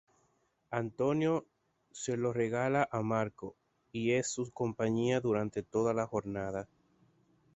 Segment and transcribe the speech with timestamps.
[0.71, 1.45] Antonio
[1.91, 3.55] se lo regala a Marco
[3.91, 6.67] y es su compañía durante toda la jornada.